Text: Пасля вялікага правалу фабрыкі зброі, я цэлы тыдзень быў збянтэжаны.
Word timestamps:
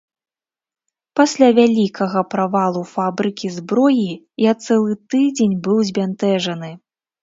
Пасля 1.21 1.49
вялікага 1.59 2.25
правалу 2.33 2.81
фабрыкі 2.95 3.47
зброі, 3.61 4.11
я 4.49 4.59
цэлы 4.67 4.91
тыдзень 5.15 5.59
быў 5.67 5.77
збянтэжаны. 5.89 6.77